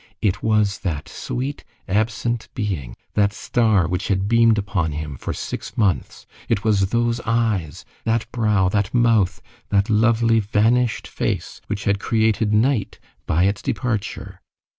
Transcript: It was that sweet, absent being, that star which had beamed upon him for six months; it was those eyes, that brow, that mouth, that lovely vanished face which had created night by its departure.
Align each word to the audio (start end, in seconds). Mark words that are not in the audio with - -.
It 0.19 0.41
was 0.41 0.79
that 0.79 1.07
sweet, 1.07 1.63
absent 1.87 2.47
being, 2.55 2.95
that 3.13 3.31
star 3.33 3.87
which 3.87 4.07
had 4.07 4.27
beamed 4.27 4.57
upon 4.57 4.93
him 4.93 5.15
for 5.15 5.31
six 5.31 5.77
months; 5.77 6.25
it 6.49 6.63
was 6.63 6.87
those 6.89 7.21
eyes, 7.23 7.85
that 8.03 8.25
brow, 8.31 8.67
that 8.69 8.95
mouth, 8.95 9.43
that 9.69 9.91
lovely 9.91 10.39
vanished 10.39 11.07
face 11.07 11.61
which 11.67 11.83
had 11.83 11.99
created 11.99 12.51
night 12.51 12.97
by 13.27 13.43
its 13.43 13.61
departure. 13.61 14.41